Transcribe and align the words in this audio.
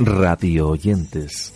radio 0.00 0.70
oyentes. 0.70 1.52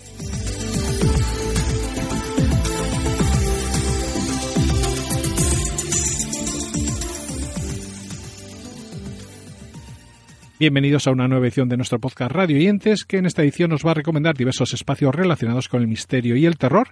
Bienvenidos 10.56 11.08
a 11.08 11.10
una 11.10 11.26
nueva 11.26 11.46
edición 11.46 11.68
de 11.68 11.76
nuestro 11.76 11.98
podcast 11.98 12.30
Radio 12.30 12.56
Oyentes, 12.56 13.04
que 13.04 13.16
en 13.16 13.26
esta 13.26 13.42
edición 13.42 13.70
nos 13.70 13.84
va 13.84 13.90
a 13.90 13.94
recomendar 13.94 14.36
diversos 14.36 14.72
espacios 14.72 15.12
relacionados 15.12 15.68
con 15.68 15.82
el 15.82 15.88
misterio 15.88 16.36
y 16.36 16.46
el 16.46 16.58
terror. 16.58 16.90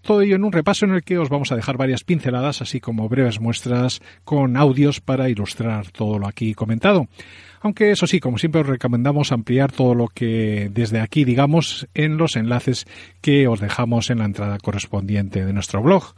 Todo 0.00 0.22
ello 0.22 0.36
en 0.36 0.44
un 0.44 0.52
repaso 0.52 0.84
en 0.84 0.92
el 0.92 1.02
que 1.02 1.18
os 1.18 1.28
vamos 1.28 1.50
a 1.50 1.56
dejar 1.56 1.76
varias 1.76 2.04
pinceladas, 2.04 2.62
así 2.62 2.78
como 2.78 3.08
breves 3.08 3.40
muestras 3.40 4.00
con 4.22 4.56
audios 4.56 5.00
para 5.00 5.28
ilustrar 5.28 5.90
todo 5.90 6.20
lo 6.20 6.28
aquí 6.28 6.54
comentado. 6.54 7.08
Aunque 7.62 7.90
eso 7.90 8.06
sí, 8.06 8.20
como 8.20 8.38
siempre 8.38 8.60
os 8.60 8.68
recomendamos 8.68 9.32
ampliar 9.32 9.72
todo 9.72 9.96
lo 9.96 10.06
que 10.06 10.70
desde 10.72 11.00
aquí 11.00 11.24
digamos 11.24 11.88
en 11.94 12.16
los 12.16 12.36
enlaces 12.36 12.86
que 13.20 13.48
os 13.48 13.58
dejamos 13.58 14.10
en 14.10 14.20
la 14.20 14.26
entrada 14.26 14.56
correspondiente 14.58 15.44
de 15.44 15.52
nuestro 15.52 15.82
blog. 15.82 16.14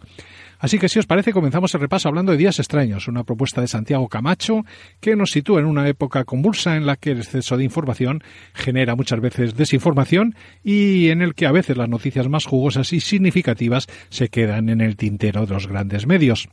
Así 0.62 0.78
que 0.78 0.88
si 0.88 1.00
os 1.00 1.06
parece, 1.06 1.32
comenzamos 1.32 1.74
el 1.74 1.80
repaso 1.80 2.08
hablando 2.08 2.30
de 2.30 2.38
Días 2.38 2.60
extraños, 2.60 3.08
una 3.08 3.24
propuesta 3.24 3.60
de 3.60 3.66
Santiago 3.66 4.08
Camacho 4.08 4.64
que 5.00 5.16
nos 5.16 5.32
sitúa 5.32 5.58
en 5.58 5.66
una 5.66 5.88
época 5.88 6.22
convulsa 6.22 6.76
en 6.76 6.86
la 6.86 6.94
que 6.94 7.10
el 7.10 7.18
exceso 7.18 7.56
de 7.56 7.64
información 7.64 8.22
genera 8.54 8.94
muchas 8.94 9.20
veces 9.20 9.56
desinformación 9.56 10.36
y 10.62 11.08
en 11.08 11.20
el 11.20 11.34
que 11.34 11.46
a 11.46 11.52
veces 11.52 11.76
las 11.76 11.88
noticias 11.88 12.28
más 12.28 12.46
jugosas 12.46 12.92
y 12.92 13.00
significativas 13.00 13.88
se 14.08 14.28
quedan 14.28 14.68
en 14.68 14.80
el 14.80 14.96
tintero 14.96 15.46
de 15.46 15.52
los 15.52 15.66
grandes 15.66 16.06
medios. 16.06 16.48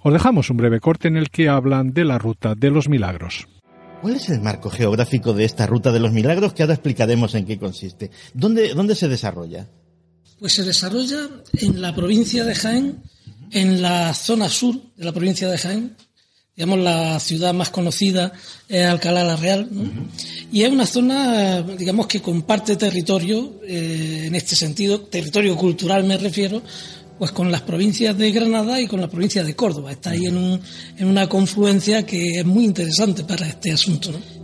Os 0.00 0.12
dejamos 0.12 0.50
un 0.50 0.56
breve 0.56 0.80
corte 0.80 1.06
en 1.06 1.16
el 1.16 1.30
que 1.30 1.48
hablan 1.48 1.92
de 1.92 2.04
la 2.04 2.18
ruta 2.18 2.56
de 2.56 2.72
los 2.72 2.88
milagros. 2.88 3.46
¿Cuál 4.02 4.16
es 4.16 4.28
el 4.28 4.40
marco 4.40 4.70
geográfico 4.70 5.32
de 5.34 5.44
esta 5.44 5.68
ruta 5.68 5.92
de 5.92 6.00
los 6.00 6.10
milagros 6.10 6.52
que 6.52 6.64
ahora 6.64 6.74
explicaremos 6.74 7.36
en 7.36 7.46
qué 7.46 7.60
consiste? 7.60 8.10
¿Dónde, 8.34 8.74
dónde 8.74 8.96
se 8.96 9.06
desarrolla? 9.06 9.68
Pues 10.40 10.52
se 10.52 10.64
desarrolla 10.64 11.28
en 11.52 11.80
la 11.80 11.94
provincia 11.94 12.44
de 12.44 12.54
Jaén, 12.56 13.02
en 13.50 13.82
la 13.82 14.14
zona 14.14 14.48
sur 14.48 14.74
de 14.96 15.04
la 15.04 15.12
provincia 15.12 15.48
de 15.48 15.58
Jaén, 15.58 15.96
digamos 16.56 16.78
la 16.78 17.20
ciudad 17.20 17.52
más 17.52 17.70
conocida 17.70 18.32
es 18.68 18.86
Alcalá 18.86 19.24
la 19.24 19.36
Real, 19.36 19.68
y 20.50 20.62
es 20.62 20.70
una 20.70 20.86
zona, 20.86 21.62
digamos, 21.62 22.06
que 22.06 22.22
comparte 22.22 22.76
territorio, 22.76 23.60
eh, 23.66 24.24
en 24.26 24.34
este 24.34 24.56
sentido, 24.56 25.00
territorio 25.00 25.56
cultural 25.56 26.04
me 26.04 26.16
refiero, 26.16 26.62
pues 27.18 27.30
con 27.32 27.50
las 27.50 27.62
provincias 27.62 28.16
de 28.16 28.30
Granada 28.30 28.80
y 28.80 28.86
con 28.86 29.00
la 29.00 29.08
provincia 29.08 29.42
de 29.42 29.56
Córdoba. 29.56 29.92
Está 29.92 30.10
ahí 30.10 30.26
en, 30.26 30.36
un, 30.36 30.60
en 30.98 31.06
una 31.06 31.28
confluencia 31.28 32.04
que 32.04 32.40
es 32.40 32.44
muy 32.44 32.64
interesante 32.64 33.24
para 33.24 33.48
este 33.48 33.72
asunto. 33.72 34.12
¿no? 34.12 34.35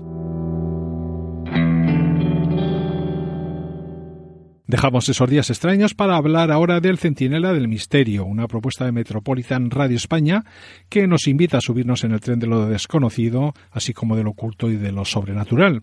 Dejamos 4.73 5.07
esos 5.11 5.29
días 5.29 5.51
extraños 5.51 5.93
para 5.93 6.17
hablar 6.17 6.51
ahora 6.51 6.81
del 6.81 6.97
Centinela 6.97 7.53
del 7.53 7.69
Misterio, 7.69 8.25
una 8.25 8.49
propuesta 8.49 8.87
de 8.87 8.93
Metropolitan 8.93 9.71
Radio 9.71 9.99
España 9.99 10.47
que 10.89 11.07
nos 11.07 11.27
invita 11.27 11.59
a 11.59 11.61
subirnos 11.61 12.05
en 12.05 12.13
el 12.13 12.21
tren 12.21 12.39
de 12.39 12.47
lo 12.47 12.65
desconocido, 12.65 13.53
así 13.71 13.93
como 13.93 14.17
de 14.17 14.25
lo 14.25 14.31
oculto 14.31 14.71
y 14.71 14.77
de 14.77 14.91
lo 14.91 15.05
sobrenatural. 15.05 15.83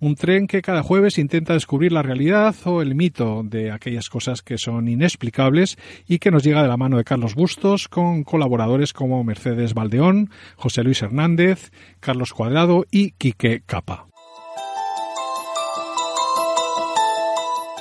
Un 0.00 0.14
tren 0.14 0.46
que 0.46 0.62
cada 0.62 0.82
jueves 0.82 1.18
intenta 1.18 1.52
descubrir 1.52 1.92
la 1.92 2.00
realidad 2.00 2.54
o 2.64 2.80
el 2.80 2.94
mito 2.94 3.42
de 3.44 3.70
aquellas 3.70 4.08
cosas 4.08 4.40
que 4.40 4.56
son 4.56 4.88
inexplicables 4.88 5.76
y 6.08 6.18
que 6.18 6.30
nos 6.30 6.42
llega 6.42 6.62
de 6.62 6.68
la 6.68 6.78
mano 6.78 6.96
de 6.96 7.04
Carlos 7.04 7.34
Bustos 7.34 7.86
con 7.86 8.24
colaboradores 8.24 8.94
como 8.94 9.22
Mercedes 9.24 9.74
Valdeón, 9.74 10.30
José 10.56 10.84
Luis 10.84 11.02
Hernández, 11.02 11.70
Carlos 12.00 12.32
Cuadrado 12.32 12.86
y 12.90 13.10
Quique 13.10 13.60
Capa. 13.66 14.06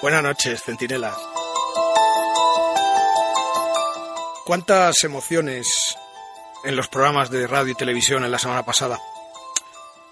Buenas 0.01 0.23
noches, 0.23 0.63
centinelas. 0.63 1.16
¿Cuántas 4.45 5.03
emociones 5.03 5.95
en 6.63 6.75
los 6.75 6.88
programas 6.88 7.29
de 7.29 7.45
radio 7.45 7.73
y 7.73 7.75
televisión 7.75 8.25
en 8.25 8.31
la 8.31 8.40
semana 8.40 8.66
pasada? 8.66 9.00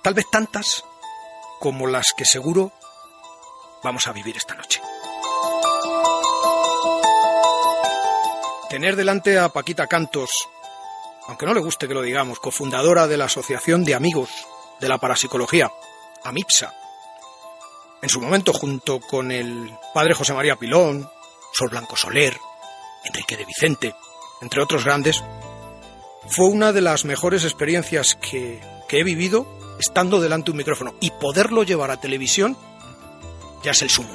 Tal 0.03 0.13
vez 0.13 0.29
tantas 0.29 0.85
como 1.59 1.87
las 1.87 2.13
que 2.15 2.23
seguro 2.23 2.71
vamos 3.83 4.05
a 4.05 4.13
vivir 4.13 4.37
esta 4.37 4.53
noche. 4.53 4.79
Tener 8.69 8.95
delante 8.95 9.39
a 9.39 9.49
Paquita 9.49 9.87
Cantos, 9.87 10.29
aunque 11.27 11.47
no 11.47 11.55
le 11.55 11.61
guste 11.61 11.87
que 11.87 11.95
lo 11.95 12.03
digamos, 12.03 12.39
cofundadora 12.39 13.07
de 13.07 13.17
la 13.17 13.25
Asociación 13.25 13.83
de 13.83 13.95
Amigos 13.95 14.29
de 14.79 14.87
la 14.87 14.99
Parapsicología, 14.99 15.71
AMIPSA, 16.23 16.78
en 18.01 18.09
su 18.09 18.21
momento 18.21 18.53
junto 18.53 18.99
con 18.99 19.31
el 19.31 19.71
padre 19.93 20.13
José 20.13 20.33
María 20.33 20.55
Pilón, 20.55 21.07
Sol 21.53 21.69
Blanco 21.69 21.95
Soler, 21.95 22.35
Enrique 23.05 23.37
de 23.37 23.45
Vicente, 23.45 23.95
entre 24.41 24.61
otros 24.61 24.85
grandes, 24.85 25.23
fue 26.27 26.47
una 26.47 26.71
de 26.71 26.81
las 26.81 27.05
mejores 27.05 27.43
experiencias 27.43 28.15
que, 28.15 28.61
que 28.87 28.99
he 28.99 29.03
vivido 29.03 29.47
estando 29.79 30.21
delante 30.21 30.45
de 30.45 30.51
un 30.51 30.57
micrófono 30.57 30.93
y 30.99 31.11
poderlo 31.11 31.63
llevar 31.63 31.91
a 31.91 31.99
televisión 31.99 32.57
ya 33.63 33.71
es 33.71 33.81
el 33.81 33.89
sumo. 33.89 34.09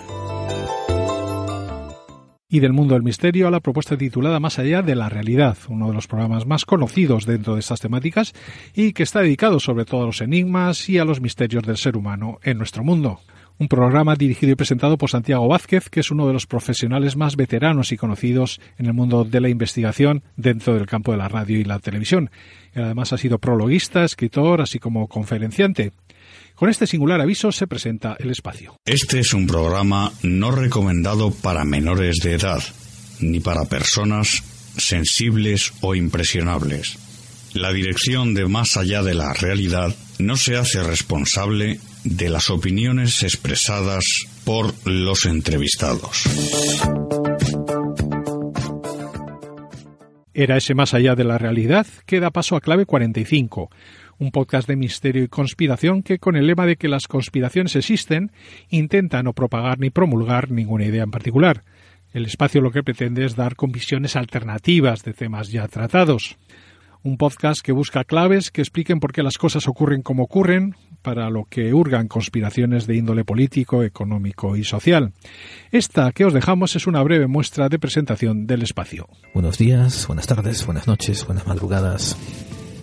Y 2.49 2.61
del 2.61 2.73
mundo 2.73 2.95
del 2.95 3.03
misterio 3.03 3.49
a 3.49 3.51
la 3.51 3.59
propuesta 3.59 3.97
titulada 3.97 4.39
Más 4.39 4.61
allá 4.61 4.81
de 4.81 4.95
la 4.95 5.09
realidad, 5.09 5.59
uno 5.69 5.89
de 5.89 5.95
los 5.95 6.07
programas 6.07 6.47
más 6.47 6.65
conocidos 6.65 7.27
dentro 7.27 7.55
de 7.55 7.61
estas 7.61 7.81
temáticas 7.81 8.33
y 8.75 8.93
que 8.93 9.03
está 9.03 9.23
dedicado 9.23 9.59
sobre 9.59 9.85
todo 9.85 10.05
a 10.05 10.07
los 10.07 10.21
enigmas 10.21 10.89
y 10.89 10.99
a 10.99 11.05
los 11.05 11.21
misterios 11.21 11.65
del 11.65 11.79
ser 11.79 11.97
humano 11.97 12.39
en 12.45 12.59
nuestro 12.59 12.85
mundo 12.85 13.19
un 13.59 13.69
programa 13.69 14.17
dirigido 14.17 14.53
y 14.53 14.57
presentado 14.57 14.99
por 14.99 15.11
Santiago 15.11 15.47
Vázquez, 15.47 15.89
que 15.89 16.01
es 16.01 16.11
uno 16.11 16.27
de 16.27 16.33
los 16.33 16.47
profesionales 16.47 17.17
más 17.17 17.37
veteranos 17.37 17.93
y 17.93 17.97
conocidos 17.97 18.61
en 18.79 18.87
el 18.87 18.95
mundo 18.95 19.25
de 19.25 19.41
la 19.41 19.49
investigación 19.49 20.23
dentro 20.37 20.75
del 20.75 20.87
campo 20.87 21.13
de 21.13 21.19
la 21.19 21.29
radio 21.29 21.59
y 21.59 21.65
la 21.65 21.79
televisión. 21.79 22.31
además 22.75 23.13
ha 23.13 23.19
sido 23.19 23.39
prologuista, 23.39 24.05
escritor, 24.05 24.61
así 24.61 24.79
como 24.79 25.07
conferenciante. 25.07 25.93
Con 26.55 26.69
este 26.69 26.87
singular 26.87 27.21
aviso 27.21 27.53
se 27.53 27.67
presenta 27.67 28.17
el 28.19 28.31
espacio. 28.31 28.77
Este 28.85 29.21
es 29.21 29.35
un 29.35 29.47
programa 29.47 30.13
no 30.23 30.51
recomendado 30.51 31.33
para 31.33 31.65
menores 31.65 32.19
de 32.19 32.35
edad, 32.35 32.63
ni 33.21 33.41
para 33.41 33.65
personas 33.65 34.43
sensibles 34.77 35.73
o 35.81 35.95
impresionables. 35.95 36.99
La 37.55 37.73
dirección 37.73 38.35
de 38.35 38.49
Más 38.49 38.77
allá 38.77 39.05
de 39.05 39.15
la 39.15 39.33
realidad 39.33 39.95
no 40.19 40.35
se 40.35 40.57
hace 40.57 40.83
responsable 40.83 41.79
de 42.03 42.29
las 42.29 42.51
opiniones 42.51 43.23
expresadas 43.23 44.05
por 44.45 44.75
los 44.85 45.25
entrevistados. 45.25 46.25
Era 50.35 50.57
ese 50.57 50.75
más 50.75 50.95
allá 50.95 51.15
de 51.15 51.23
la 51.23 51.39
realidad 51.39 51.87
que 52.07 52.19
da 52.19 52.33
paso 52.33 52.57
a 52.57 52.61
Clave 52.61 52.87
45, 52.87 53.71
un 54.19 54.33
podcast 54.33 54.67
de 54.67 54.75
misterio 54.75 55.23
y 55.23 55.29
conspiración 55.29 56.03
que 56.03 56.19
con 56.19 56.35
el 56.35 56.49
lema 56.49 56.67
de 56.67 56.75
que 56.75 56.89
las 56.89 57.07
conspiraciones 57.07 57.77
existen 57.77 58.33
intenta 58.69 59.23
no 59.23 59.33
propagar 59.33 59.79
ni 59.79 59.91
promulgar 59.91 60.51
ninguna 60.51 60.87
idea 60.87 61.05
en 61.05 61.13
particular. 61.13 61.63
El 62.13 62.27
espacio 62.27 62.61
lo 62.61 62.73
que 62.73 62.83
pretende 62.83 63.25
es 63.25 63.37
dar 63.37 63.55
con 63.55 63.71
visiones 63.71 64.17
alternativas 64.17 65.05
de 65.05 65.13
temas 65.13 65.53
ya 65.53 65.69
tratados 65.69 66.37
un 67.05 67.19
podcast 67.19 67.61
que 67.61 67.73
busca 67.73 68.03
claves 68.05 68.51
que 68.51 68.63
expliquen 68.63 68.99
por 68.99 69.13
qué 69.13 69.23
las 69.23 69.37
cosas 69.37 69.69
ocurren 69.69 70.01
como 70.01 70.25
ocurren, 70.25 70.75
para 71.03 71.29
lo 71.29 71.45
que 71.45 71.75
hurgan 71.75 72.09
conspiraciones 72.09 72.87
de 72.87 72.97
índole 72.97 73.25
político, 73.25 73.83
económico 73.83 74.57
y 74.57 74.65
social. 74.65 75.13
Esta 75.71 76.11
que 76.13 76.25
os 76.25 76.33
dejamos 76.33 76.77
es 76.77 76.87
una 76.87 77.03
breve 77.03 77.27
muestra 77.27 77.69
de 77.69 77.79
presentación 77.79 78.47
del 78.47 78.63
espacio. 78.63 79.07
Buenos 79.35 79.59
días, 79.59 80.07
buenas 80.07 80.27
tardes, 80.27 80.65
buenas 80.65 80.87
noches, 80.87 81.27
buenas 81.27 81.47
madrugadas, 81.47 82.17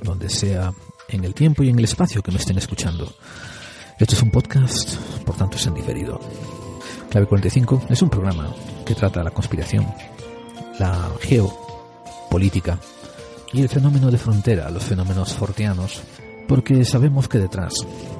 donde 0.03 0.29
sea 0.29 0.71
en 1.09 1.25
el 1.25 1.33
tiempo 1.33 1.63
y 1.63 1.69
en 1.69 1.79
el 1.79 1.85
espacio 1.85 2.21
que 2.21 2.31
me 2.31 2.37
estén 2.37 2.59
escuchando. 2.59 3.11
Esto 3.99 4.13
es 4.13 4.21
un 4.21 4.29
podcast, 4.29 4.97
por 5.25 5.35
tanto 5.35 5.57
es 5.57 5.65
en 5.65 5.73
diferido. 5.73 6.19
Clave 7.09 7.25
45 7.25 7.87
es 7.89 8.01
un 8.03 8.11
programa 8.11 8.53
que 8.85 8.93
trata 8.93 9.23
la 9.23 9.31
conspiración, 9.31 9.87
la 10.77 11.09
geopolítica, 11.21 12.77
y 13.53 13.61
el 13.61 13.69
fenómeno 13.69 14.11
de 14.11 14.17
frontera, 14.17 14.69
los 14.69 14.83
fenómenos 14.83 15.33
fortianos, 15.33 16.01
porque 16.47 16.83
sabemos 16.85 17.27
que 17.27 17.39
detrás 17.39 17.73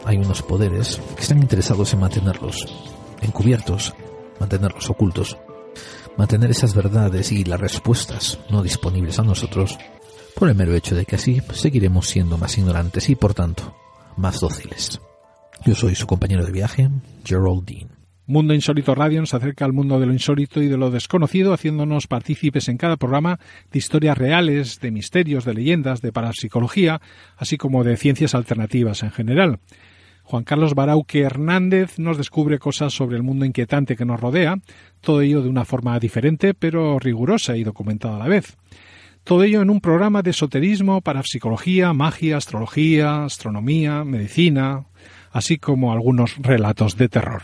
hay 0.06 0.18
unos 0.18 0.42
poderes 0.42 1.00
que 1.16 1.22
están 1.22 1.42
interesados 1.42 1.94
en 1.94 2.00
mantenerlos 2.00 2.66
encubiertos, 3.22 3.94
mantenerlos 4.40 4.90
ocultos, 4.90 5.38
mantener 6.18 6.52
esas 6.52 6.74
verdades 6.74 7.32
y 7.32 7.44
las 7.44 7.60
respuestas 7.60 8.40
no 8.50 8.64
disponibles 8.64 9.20
a 9.20 9.24
nosotros, 9.24 9.78
por 10.36 10.50
el 10.50 10.56
mero 10.56 10.74
hecho 10.74 10.96
de 10.96 11.06
que 11.06 11.16
así 11.16 11.42
seguiremos 11.54 12.08
siendo 12.08 12.38
más 12.38 12.58
ignorantes 12.58 13.10
y 13.10 13.16
por 13.16 13.34
tanto 13.34 13.76
más 14.18 14.40
dóciles. 14.40 15.00
Yo 15.64 15.76
soy 15.76 15.96
su 15.96 16.08
compañero 16.08 16.44
de 16.46 16.52
viaje, 16.52 16.90
Geraldine. 17.24 18.01
Mundo 18.32 18.54
Insólito 18.54 18.96
Radio 18.96 19.20
nos 19.20 19.34
acerca 19.34 19.66
al 19.66 19.74
mundo 19.74 20.00
de 20.00 20.06
lo 20.06 20.14
insólito 20.14 20.64
y 20.64 20.70
de 20.70 20.78
lo 20.78 20.90
desconocido, 20.90 21.52
haciéndonos 21.52 22.08
partícipes 22.08 22.70
en 22.70 22.78
cada 22.78 22.96
programa 22.96 23.42
de 23.74 23.78
historias 23.78 24.18
reales, 24.18 24.80
de 24.80 24.90
misterios, 24.90 25.44
de 25.44 25.54
leyendas, 25.54 26.02
de 26.02 26.14
parapsicología, 26.14 27.02
así 27.36 27.58
como 27.58 27.84
de 27.84 27.98
ciencias 27.98 28.34
alternativas 28.34 29.04
en 29.04 29.12
general. 29.12 29.60
Juan 30.24 30.46
Carlos 30.46 30.76
Barauque 30.76 31.20
Hernández 31.20 32.00
nos 32.00 32.18
descubre 32.18 32.58
cosas 32.58 32.94
sobre 32.94 33.18
el 33.18 33.24
mundo 33.24 33.44
inquietante 33.44 33.98
que 33.98 34.06
nos 34.06 34.22
rodea, 34.22 34.60
todo 35.02 35.20
ello 35.20 35.42
de 35.42 35.50
una 35.50 35.66
forma 35.66 36.00
diferente 36.00 36.54
pero 36.54 37.00
rigurosa 37.00 37.58
y 37.58 37.66
documentada 37.66 38.16
a 38.16 38.20
la 38.20 38.30
vez. 38.30 38.56
Todo 39.26 39.44
ello 39.44 39.62
en 39.62 39.70
un 39.70 39.82
programa 39.82 40.22
de 40.22 40.30
esoterismo, 40.30 41.02
parapsicología, 41.02 41.92
magia, 41.92 42.38
astrología, 42.38 43.26
astronomía, 43.26 44.06
medicina, 44.06 44.86
así 45.32 45.58
como 45.58 45.92
algunos 45.92 46.38
relatos 46.38 46.96
de 46.96 47.10
terror. 47.10 47.42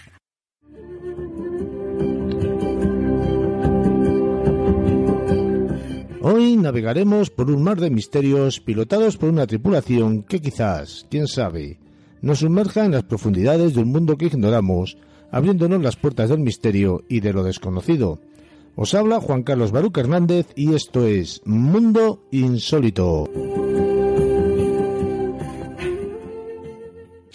Hoy 6.29 6.57
navegaremos 6.57 7.29
por 7.29 7.49
un 7.49 7.63
mar 7.63 7.79
de 7.79 7.89
misterios 7.89 8.59
pilotados 8.59 9.15
por 9.15 9.29
una 9.29 9.47
tripulación 9.47 10.23
que 10.23 10.41
quizás, 10.41 11.05
quién 11.09 11.25
sabe, 11.25 11.79
nos 12.21 12.39
sumerja 12.39 12.83
en 12.83 12.91
las 12.91 13.03
profundidades 13.03 13.73
de 13.73 13.79
un 13.79 13.93
mundo 13.93 14.17
que 14.17 14.25
ignoramos, 14.25 14.97
abriéndonos 15.31 15.81
las 15.81 15.95
puertas 15.95 16.29
del 16.29 16.39
misterio 16.39 17.05
y 17.07 17.21
de 17.21 17.31
lo 17.31 17.43
desconocido. 17.43 18.19
Os 18.75 18.93
habla 18.93 19.21
Juan 19.21 19.43
Carlos 19.43 19.71
Baruca 19.71 20.01
Hernández 20.01 20.47
y 20.53 20.73
esto 20.73 21.07
es 21.07 21.41
Mundo 21.45 22.21
Insólito. 22.31 23.29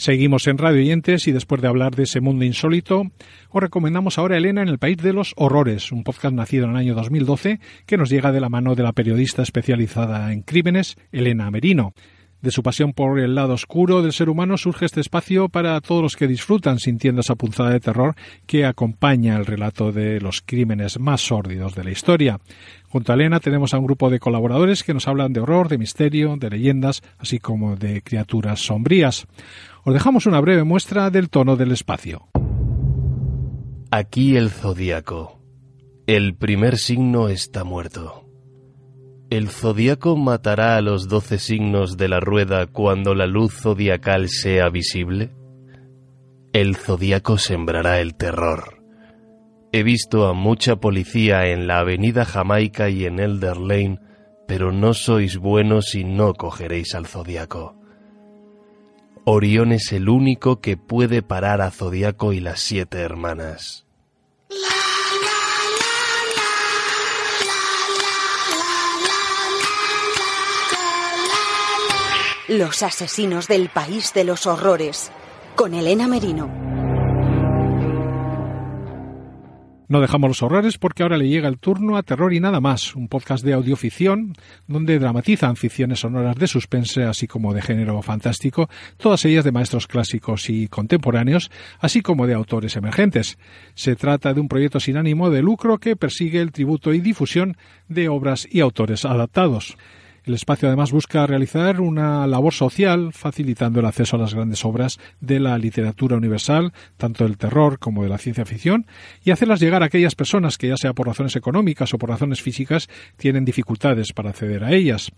Seguimos 0.02 0.49
en 0.49 0.58
Radio 0.58 0.81
Oyentes 0.81 1.28
y 1.28 1.32
después 1.32 1.62
de 1.62 1.69
hablar 1.69 1.94
de 1.94 2.02
ese 2.02 2.20
mundo 2.20 2.44
insólito, 2.44 3.04
os 3.50 3.62
recomendamos 3.62 4.19
ahora 4.19 4.37
Elena 4.37 4.60
en 4.60 4.69
el 4.69 4.81
País 4.81 4.96
de 4.96 5.12
los 5.12 5.32
Horrores, 5.37 5.93
un 5.93 6.02
podcast 6.02 6.34
nacido 6.34 6.64
en 6.64 6.72
el 6.72 6.76
año 6.76 6.96
2012 6.96 7.60
que 7.87 7.96
nos 7.96 8.10
llega 8.10 8.32
de 8.32 8.40
la 8.40 8.49
mano 8.49 8.75
de 8.75 8.82
la 8.82 8.94
periodista 8.94 9.43
especializada 9.43 10.32
en 10.32 10.43
crímenes, 10.43 10.96
Elena 11.12 11.49
Merino. 11.52 11.94
De 12.43 12.50
su 12.50 12.65
pasión 12.65 12.93
por 12.93 13.21
el 13.21 13.37
lado 13.37 13.55
oscuro 13.55 14.03
del 14.03 14.12
ser 14.12 14.29
humano 14.29 14.59
surge 14.59 14.85
este 14.85 15.00
espacio 15.00 15.49
para 15.49 15.81
todos 15.81 16.03
los 16.03 16.17
que 16.17 16.27
disfrutan 16.27 16.81
sintiendo 16.81 17.21
esa 17.21 17.37
punzada 17.37 17.71
de 17.71 17.79
terror 17.79 18.17
que 18.47 18.67
acompaña 18.67 19.37
el 19.37 19.47
relato 19.47 19.93
de 19.93 20.21
los 20.21 20.43
crímenes 20.44 20.99
más 20.99 21.21
sórdidos 21.21 21.77
de 21.77 21.85
la 21.85 21.93
historia. 21.93 22.41
Junto 22.89 23.12
a 23.12 23.15
Elena 23.15 23.39
tenemos 23.39 23.75
a 23.75 23.79
un 23.79 23.87
grupo 23.87 24.11
de 24.11 24.19
colaboradores 24.19 24.83
que 24.83 24.93
nos 24.93 25.06
hablan 25.06 25.33
de 25.33 25.39
horror, 25.39 25.69
de 25.69 25.79
misterio, 25.79 26.37
de 26.37 26.50
leyendas, 26.50 27.03
así 27.17 27.39
como 27.39 27.77
de 27.77 28.03
criaturas 28.03 28.59
sombrías. 28.59 29.29
Os 29.85 29.94
dejamos 29.94 30.27
una 30.27 30.41
breve 30.41 30.65
muestra 30.65 31.11
del 31.11 31.31
tono 31.31 31.56
del 31.56 31.71
espacio. 31.71 32.27
Aquí 33.93 34.37
el 34.37 34.50
zodíaco. 34.50 35.39
El 36.09 36.35
primer 36.35 36.77
signo 36.77 37.29
está 37.29 37.62
muerto. 37.62 38.21
¿El 39.32 39.49
zodíaco 39.49 40.14
matará 40.14 40.76
a 40.76 40.82
los 40.82 41.08
doce 41.08 41.38
signos 41.38 41.96
de 41.96 42.06
la 42.06 42.20
rueda 42.20 42.67
cuando 42.67 43.14
la 43.14 43.26
luz 43.26 43.62
zodiacal 43.62 44.29
sea 44.29 44.69
visible? 44.69 45.31
El 46.52 46.76
zodíaco 46.76 47.38
sembrará 47.38 48.00
el 48.00 48.14
terror. 48.14 48.84
He 49.73 49.84
visto 49.84 50.26
a 50.26 50.34
mucha 50.34 50.76
policía 50.76 51.46
en 51.46 51.67
la 51.67 51.79
avenida 51.79 52.26
Jamaica 52.26 52.90
y 52.90 53.06
en 53.06 53.20
Elder 53.20 53.56
Lane, 53.56 54.00
pero 54.46 54.70
no 54.70 54.93
sois 54.93 55.38
buenos 55.38 55.94
y 55.94 56.05
no 56.05 56.34
cogeréis 56.34 56.94
al 56.94 57.06
zodíaco. 57.06 57.75
Orión 59.25 59.73
es 59.73 59.93
el 59.93 60.11
único 60.11 60.61
que 60.61 60.76
puede 60.76 61.23
parar 61.23 61.62
a 61.62 61.70
Zodíaco 61.70 62.34
y 62.34 62.40
las 62.40 62.61
siete 62.61 62.99
hermanas. 62.99 63.87
Los 72.49 72.83
asesinos 72.83 73.47
del 73.47 73.69
país 73.69 74.12
de 74.15 74.25
los 74.25 74.49
horrores, 74.49 75.12
con 75.55 75.75
Elena 75.75 76.09
Merino. 76.09 76.50
No 79.87 80.00
dejamos 80.00 80.29
los 80.29 80.43
horrores 80.43 80.77
porque 80.77 81.05
ahora 81.05 81.19
le 81.19 81.29
llega 81.29 81.49
el 81.49 81.61
turno 81.61 81.97
a 81.97 82.03
Terror 82.03 82.33
y 82.33 82.41
nada 82.41 82.61
más, 82.61 82.97
un 82.97 83.06
podcast 83.06 83.44
de 83.44 83.53
audioficción 83.53 84.33
donde 84.67 84.99
dramatizan 84.99 85.55
ficciones 85.55 86.00
sonoras 86.00 86.35
de 86.35 86.49
suspense 86.49 87.05
así 87.05 87.29
como 87.29 87.55
de 87.55 87.62
género 87.62 88.03
fantástico, 88.03 88.69
todas 88.97 89.25
ellas 89.25 89.44
de 89.44 89.53
maestros 89.53 89.87
clásicos 89.87 90.50
y 90.50 90.67
contemporáneos, 90.67 91.49
así 91.79 92.03
como 92.03 92.27
de 92.27 92.35
autores 92.35 92.75
emergentes. 92.75 93.39
Se 93.75 93.94
trata 93.94 94.35
de 94.35 94.41
un 94.41 94.49
proyecto 94.49 94.81
sin 94.81 94.97
ánimo 94.97 95.31
de 95.31 95.43
lucro 95.43 95.79
que 95.79 95.94
persigue 95.94 96.41
el 96.41 96.50
tributo 96.50 96.93
y 96.93 97.00
difusión 97.00 97.56
de 97.87 98.09
obras 98.09 98.49
y 98.50 98.59
autores 98.59 99.05
adaptados. 99.05 99.77
El 100.24 100.34
espacio 100.34 100.69
además 100.69 100.92
busca 100.92 101.26
realizar 101.26 101.80
una 101.80 102.26
labor 102.26 102.52
social 102.52 103.12
facilitando 103.12 103.80
el 103.80 103.86
acceso 103.86 104.16
a 104.16 104.20
las 104.20 104.34
grandes 104.34 104.64
obras 104.64 105.00
de 105.20 105.40
la 105.40 105.58
literatura 105.58 106.16
universal, 106.16 106.72
tanto 106.96 107.24
del 107.24 107.36
terror 107.36 107.78
como 107.80 108.04
de 108.04 108.08
la 108.08 108.19
ciencia 108.19 108.44
ficción, 108.44 108.86
y 109.24 109.32
hacerlas 109.32 109.60
llegar 109.60 109.82
a 109.82 109.86
aquellas 109.86 110.14
personas 110.14 110.58
que 110.58 110.69
ya 110.69 110.76
sea 110.76 110.92
por 110.92 111.08
razones 111.08 111.34
económicas 111.34 111.92
o 111.92 111.98
por 111.98 112.10
razones 112.10 112.40
físicas 112.40 112.88
tienen 113.16 113.44
dificultades 113.44 114.12
para 114.12 114.30
acceder 114.30 114.62
a 114.62 114.72
ellas. 114.72 115.10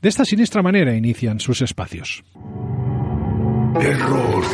De 0.00 0.08
esta 0.08 0.24
siniestra 0.24 0.62
manera 0.62 0.94
inician 0.94 1.40
sus 1.40 1.60
espacios. 1.60 2.22
Terror 3.80 4.44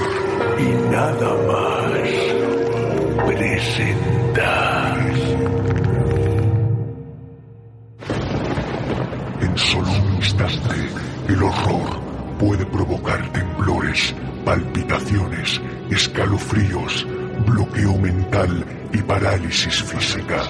y 0.58 0.90
nada 0.90 1.34
más. 1.46 1.90
Presenta. 3.26 4.99
El 11.32 11.42
horror 11.42 12.00
puede 12.38 12.66
provocar 12.66 13.30
temblores, 13.32 14.14
palpitaciones, 14.44 15.60
escalofríos, 15.90 17.06
bloqueo 17.46 17.96
mental 17.98 18.64
y 18.92 18.98
parálisis 18.98 19.82
física. 19.82 20.42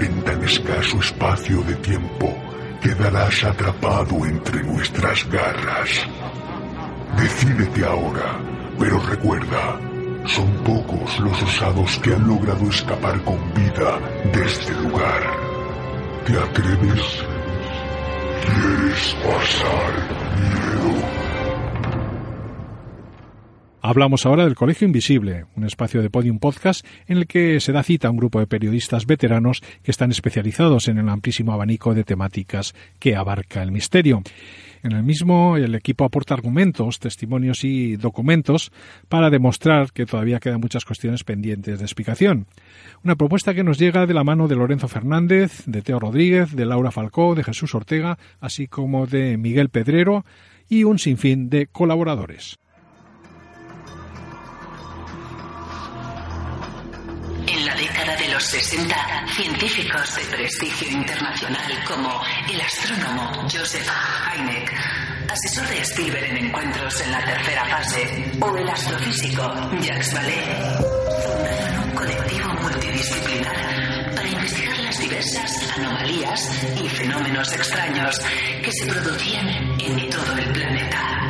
En 0.00 0.22
tan 0.22 0.42
escaso 0.42 0.98
espacio 0.98 1.62
de 1.62 1.76
tiempo, 1.76 2.34
quedarás 2.82 3.44
atrapado 3.44 4.26
entre 4.26 4.62
nuestras 4.64 5.28
garras. 5.30 5.90
Decídete 7.16 7.84
ahora, 7.84 8.40
pero 8.78 8.98
recuerda, 9.00 9.78
son 10.26 10.50
pocos 10.64 11.20
los 11.20 11.40
osados 11.42 11.98
que 12.00 12.14
han 12.14 12.26
logrado 12.26 12.68
escapar 12.68 13.22
con 13.22 13.38
vida 13.54 14.00
de 14.32 14.44
este 14.44 14.72
lugar. 14.72 15.22
¿Te 16.26 16.36
atreves? 16.36 17.33
¿Quieres 18.44 19.16
pasar 19.22 19.92
miedo? 20.38 21.24
Hablamos 23.80 24.26
ahora 24.26 24.44
del 24.44 24.54
Colegio 24.54 24.86
Invisible, 24.86 25.46
un 25.56 25.64
espacio 25.64 26.02
de 26.02 26.10
Podium 26.10 26.38
Podcast 26.38 26.86
en 27.06 27.18
el 27.18 27.26
que 27.26 27.60
se 27.60 27.72
da 27.72 27.82
cita 27.82 28.08
a 28.08 28.10
un 28.10 28.16
grupo 28.16 28.40
de 28.40 28.46
periodistas 28.46 29.06
veteranos 29.06 29.62
que 29.82 29.90
están 29.90 30.10
especializados 30.10 30.88
en 30.88 30.98
el 30.98 31.08
amplísimo 31.08 31.52
abanico 31.52 31.94
de 31.94 32.04
temáticas 32.04 32.74
que 32.98 33.16
abarca 33.16 33.62
el 33.62 33.72
misterio. 33.72 34.22
En 34.84 34.92
el 34.92 35.02
mismo, 35.02 35.56
el 35.56 35.74
equipo 35.74 36.04
aporta 36.04 36.34
argumentos, 36.34 36.98
testimonios 36.98 37.64
y 37.64 37.96
documentos 37.96 38.70
para 39.08 39.30
demostrar 39.30 39.92
que 39.92 40.04
todavía 40.04 40.40
quedan 40.40 40.60
muchas 40.60 40.84
cuestiones 40.84 41.24
pendientes 41.24 41.78
de 41.78 41.84
explicación. 41.86 42.46
Una 43.02 43.16
propuesta 43.16 43.54
que 43.54 43.64
nos 43.64 43.78
llega 43.78 44.04
de 44.04 44.12
la 44.12 44.24
mano 44.24 44.46
de 44.46 44.56
Lorenzo 44.56 44.86
Fernández, 44.86 45.64
de 45.64 45.80
Teo 45.80 45.98
Rodríguez, 45.98 46.54
de 46.54 46.66
Laura 46.66 46.90
Falcó, 46.90 47.34
de 47.34 47.44
Jesús 47.44 47.74
Ortega, 47.74 48.18
así 48.40 48.66
como 48.66 49.06
de 49.06 49.38
Miguel 49.38 49.70
Pedrero 49.70 50.26
y 50.68 50.84
un 50.84 50.98
sinfín 50.98 51.48
de 51.48 51.66
colaboradores. 51.66 52.58
Década 58.04 58.16
de 58.20 58.28
los 58.28 58.44
60, 58.44 59.26
científicos 59.34 60.16
de 60.16 60.24
prestigio 60.24 60.90
internacional 60.90 61.84
como 61.86 62.22
el 62.52 62.60
astrónomo 62.60 63.48
Joseph 63.50 63.88
Hynek, 64.36 64.72
asesor 65.30 65.66
de 65.68 65.80
Spielberg 65.80 66.24
en 66.24 66.36
encuentros 66.46 67.00
en 67.00 67.12
la 67.12 67.24
tercera 67.24 67.64
fase, 67.64 68.32
o 68.40 68.56
el 68.56 68.68
astrofísico 68.68 69.54
Jacques 69.80 70.12
Vallée, 70.12 70.44
fundaron 71.24 71.88
un 71.88 71.90
colectivo 71.92 72.48
multidisciplinar 72.60 74.14
para 74.14 74.28
investigar 74.28 74.78
las 74.80 74.98
diversas 74.98 75.70
anomalías 75.78 76.64
y 76.82 76.88
fenómenos 76.88 77.52
extraños 77.54 78.20
que 78.62 78.72
se 78.72 78.86
producían 78.86 79.48
en 79.80 80.10
todo 80.10 80.36
el 80.36 80.52
planeta. 80.52 81.28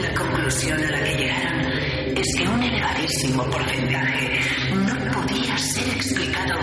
La 0.00 0.14
conclusión 0.14 0.82
a 0.82 0.90
la 0.90 1.04
que 1.04 1.14
llegaron 1.16 1.72
es 2.16 2.34
que 2.34 2.48
un 2.48 2.62
elevadísimo 2.62 3.44
porcentaje 3.50 4.61
no 4.74 5.12
podía 5.12 5.56
ser 5.58 5.88
explicado 5.88 6.58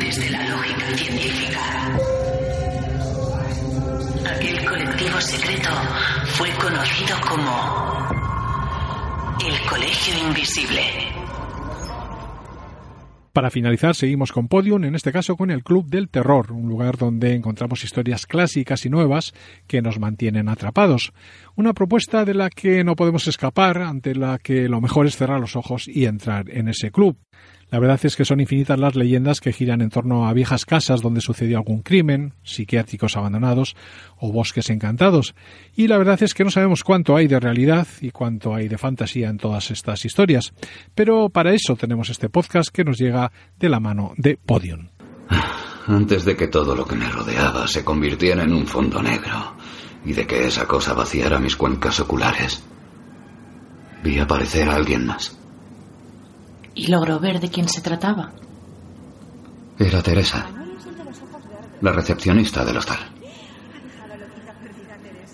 desde 0.00 0.30
la 0.30 0.48
lógica 0.48 0.96
científica. 0.96 1.60
Aquel 4.36 4.64
colectivo 4.64 5.20
secreto 5.20 5.70
fue 6.36 6.50
conocido 6.52 7.20
como 7.28 8.08
el 9.46 9.66
Colegio 9.66 10.18
Invisible. 10.28 11.03
Para 13.34 13.50
finalizar, 13.50 13.96
seguimos 13.96 14.30
con 14.30 14.46
Podium, 14.46 14.84
en 14.84 14.94
este 14.94 15.10
caso 15.10 15.36
con 15.36 15.50
el 15.50 15.64
Club 15.64 15.88
del 15.88 16.08
Terror, 16.08 16.52
un 16.52 16.68
lugar 16.68 16.96
donde 16.96 17.34
encontramos 17.34 17.82
historias 17.82 18.26
clásicas 18.26 18.86
y 18.86 18.90
nuevas 18.90 19.34
que 19.66 19.82
nos 19.82 19.98
mantienen 19.98 20.48
atrapados. 20.48 21.12
Una 21.56 21.72
propuesta 21.72 22.24
de 22.24 22.34
la 22.34 22.48
que 22.48 22.84
no 22.84 22.94
podemos 22.94 23.26
escapar, 23.26 23.78
ante 23.78 24.14
la 24.14 24.38
que 24.38 24.68
lo 24.68 24.80
mejor 24.80 25.08
es 25.08 25.16
cerrar 25.16 25.40
los 25.40 25.56
ojos 25.56 25.88
y 25.88 26.04
entrar 26.04 26.48
en 26.48 26.68
ese 26.68 26.92
club. 26.92 27.18
La 27.74 27.80
verdad 27.80 27.98
es 28.04 28.14
que 28.14 28.24
son 28.24 28.38
infinitas 28.38 28.78
las 28.78 28.94
leyendas 28.94 29.40
que 29.40 29.52
giran 29.52 29.80
en 29.80 29.90
torno 29.90 30.28
a 30.28 30.32
viejas 30.32 30.64
casas 30.64 31.00
donde 31.00 31.20
sucedió 31.20 31.58
algún 31.58 31.82
crimen, 31.82 32.32
psiquiátricos 32.44 33.16
abandonados 33.16 33.74
o 34.16 34.30
bosques 34.30 34.70
encantados. 34.70 35.34
Y 35.74 35.88
la 35.88 35.98
verdad 35.98 36.22
es 36.22 36.34
que 36.34 36.44
no 36.44 36.52
sabemos 36.52 36.84
cuánto 36.84 37.16
hay 37.16 37.26
de 37.26 37.40
realidad 37.40 37.88
y 38.00 38.12
cuánto 38.12 38.54
hay 38.54 38.68
de 38.68 38.78
fantasía 38.78 39.28
en 39.28 39.38
todas 39.38 39.72
estas 39.72 40.04
historias. 40.04 40.54
Pero 40.94 41.30
para 41.30 41.52
eso 41.52 41.74
tenemos 41.74 42.10
este 42.10 42.28
podcast 42.28 42.68
que 42.68 42.84
nos 42.84 42.96
llega 42.96 43.32
de 43.58 43.68
la 43.68 43.80
mano 43.80 44.12
de 44.18 44.36
Podium. 44.36 44.90
Antes 45.88 46.24
de 46.24 46.36
que 46.36 46.46
todo 46.46 46.76
lo 46.76 46.86
que 46.86 46.94
me 46.94 47.08
rodeaba 47.08 47.66
se 47.66 47.82
convirtiera 47.82 48.44
en 48.44 48.52
un 48.52 48.68
fondo 48.68 49.02
negro 49.02 49.56
y 50.04 50.12
de 50.12 50.24
que 50.24 50.46
esa 50.46 50.64
cosa 50.68 50.94
vaciara 50.94 51.40
mis 51.40 51.56
cuencas 51.56 51.98
oculares, 51.98 52.62
vi 54.04 54.20
aparecer 54.20 54.68
a 54.68 54.76
alguien 54.76 55.06
más. 55.06 55.43
¿Y 56.74 56.88
logró 56.88 57.20
ver 57.20 57.40
de 57.40 57.48
quién 57.50 57.68
se 57.68 57.80
trataba? 57.80 58.32
Era 59.78 60.02
Teresa, 60.02 60.46
la 61.80 61.92
recepcionista 61.92 62.64
del 62.64 62.76
hostal. 62.76 62.98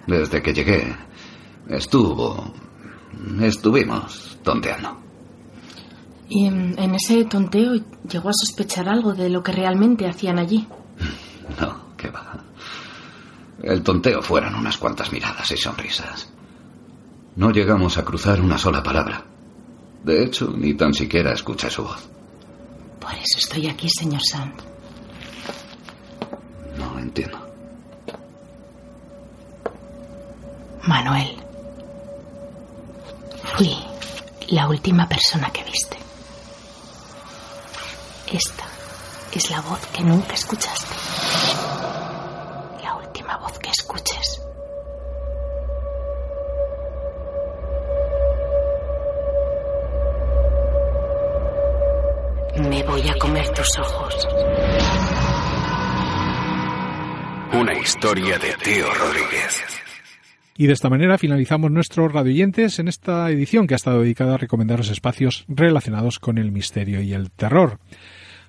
Desde 0.06 0.42
que 0.42 0.52
llegué, 0.52 0.96
estuvo... 1.68 2.52
estuvimos 3.40 4.38
tonteando. 4.42 4.98
¿Y 6.28 6.46
en, 6.46 6.78
en 6.78 6.94
ese 6.94 7.24
tonteo 7.24 7.74
llegó 8.08 8.28
a 8.28 8.32
sospechar 8.32 8.88
algo 8.88 9.12
de 9.14 9.28
lo 9.28 9.42
que 9.42 9.52
realmente 9.52 10.08
hacían 10.08 10.38
allí? 10.38 10.66
No, 11.60 11.96
qué 11.96 12.08
va. 12.10 12.38
El 13.60 13.82
tonteo 13.82 14.22
fueron 14.22 14.54
unas 14.54 14.78
cuantas 14.78 15.10
miradas 15.12 15.50
y 15.50 15.56
sonrisas. 15.56 16.32
No 17.34 17.50
llegamos 17.50 17.98
a 17.98 18.04
cruzar 18.04 18.40
una 18.40 18.56
sola 18.56 18.84
palabra. 18.84 19.24
De 20.04 20.24
hecho, 20.24 20.50
ni 20.56 20.74
tan 20.74 20.94
siquiera 20.94 21.32
escuché 21.32 21.70
su 21.70 21.82
voz. 21.82 22.08
Por 22.98 23.12
eso 23.12 23.38
estoy 23.38 23.68
aquí, 23.68 23.88
señor 23.88 24.20
Sand. 24.22 24.54
No 26.76 26.98
entiendo. 26.98 27.38
Manuel. 30.86 31.36
Fui 33.56 33.76
la 34.48 34.68
última 34.68 35.06
persona 35.08 35.50
que 35.50 35.62
viste. 35.64 35.98
Esta 38.32 38.64
es 39.32 39.50
la 39.50 39.60
voz 39.60 39.80
que 39.92 40.02
nunca 40.02 40.34
escuchaste. 40.34 40.94
La 42.82 42.96
última 42.96 43.36
voz 43.38 43.58
que 43.58 43.70
escuches. 43.70 44.40
Voy 53.00 53.08
a 53.08 53.14
comer 53.14 53.48
tus 53.50 53.78
ojos. 53.78 54.28
Una 57.52 57.72
historia 57.78 58.38
de 58.38 58.54
Teo 58.62 58.86
Rodríguez. 58.92 59.64
Y 60.56 60.66
de 60.66 60.72
esta 60.74 60.90
manera 60.90 61.16
finalizamos 61.16 61.70
nuestros 61.70 62.12
radioyentes 62.12 62.78
en 62.78 62.88
esta 62.88 63.30
edición 63.30 63.66
que 63.66 63.74
ha 63.74 63.76
estado 63.76 64.02
dedicada 64.02 64.34
a 64.34 64.38
recomendaros 64.38 64.90
espacios 64.90 65.44
relacionados 65.48 66.18
con 66.18 66.36
el 66.36 66.52
misterio 66.52 67.00
y 67.00 67.14
el 67.14 67.30
terror. 67.30 67.78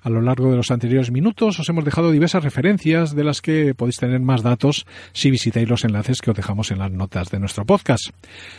A 0.02 0.10
lo 0.10 0.20
largo 0.20 0.50
de 0.50 0.56
los 0.56 0.72
anteriores 0.72 1.12
minutos 1.12 1.60
os 1.60 1.68
hemos 1.68 1.84
dejado 1.84 2.10
diversas 2.10 2.42
referencias 2.42 3.14
de 3.14 3.22
las 3.22 3.40
que 3.40 3.72
podéis 3.74 3.98
tener 3.98 4.18
más 4.20 4.42
datos 4.42 4.84
si 5.12 5.30
visitáis 5.30 5.68
los 5.68 5.84
enlaces 5.84 6.20
que 6.20 6.30
os 6.30 6.36
dejamos 6.36 6.72
en 6.72 6.80
las 6.80 6.90
notas 6.90 7.30
de 7.30 7.38
nuestro 7.38 7.64
podcast. 7.64 8.10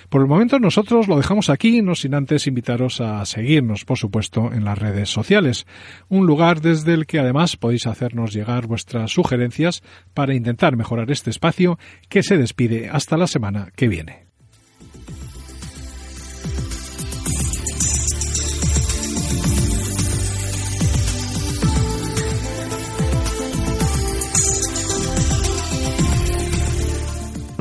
Por 0.10 0.22
el 0.22 0.28
momento 0.28 0.58
nosotros 0.60 1.10
lo 1.10 1.18
dejamos 1.18 1.50
aquí, 1.50 1.82
no 1.82 1.96
sin 1.96 2.16
antes 2.16 2.48
invitaros 2.48 3.02
a 3.02 3.26
seguirnos, 3.26 3.84
por 3.84 3.98
supuesto, 3.98 4.54
en 4.54 4.64
las 4.64 4.78
redes 4.78 5.10
sociales, 5.10 5.68
un 6.08 6.26
lugar 6.26 6.62
desde 6.62 6.94
el 6.94 7.06
que 7.06 7.20
además 7.20 7.58
podéis 7.58 7.88
hacernos 7.88 8.34
llegar 8.34 8.68
vuestras 8.68 9.12
sugerencias 9.12 9.84
para 10.14 10.36
intentar 10.36 10.78
mejorar 10.78 11.12
este 11.12 11.30
espacio 11.30 11.78
que 12.08 12.24
se 12.24 12.38
despide 12.38 12.90
hasta 12.90 13.18
la 13.18 13.28
semana 13.28 13.70
que 13.76 13.90
viene. 13.90 14.23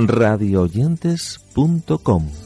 radioyentes.com 0.09 2.42